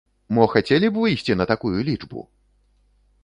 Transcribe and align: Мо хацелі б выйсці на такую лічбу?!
Мо 0.37 0.45
хацелі 0.53 0.87
б 0.95 1.03
выйсці 1.03 1.37
на 1.41 1.45
такую 1.51 1.73
лічбу?! 1.89 2.21